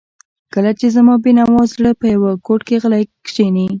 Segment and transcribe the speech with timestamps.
[0.53, 3.67] کله چې زما بېنوا زړه په یوه ګوټ کې غلی کښیني.